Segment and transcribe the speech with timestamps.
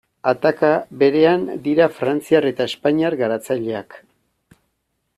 [0.29, 0.71] Ataka
[1.03, 3.99] berean dira frantziar eta espainiar garatzaileak.